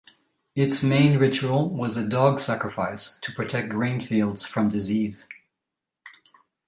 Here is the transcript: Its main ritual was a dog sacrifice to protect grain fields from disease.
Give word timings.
Its 0.55 0.81
main 0.81 1.19
ritual 1.19 1.69
was 1.69 1.95
a 1.95 2.09
dog 2.09 2.39
sacrifice 2.39 3.19
to 3.21 3.31
protect 3.31 3.69
grain 3.69 4.01
fields 4.01 4.43
from 4.43 4.67
disease. 4.67 5.27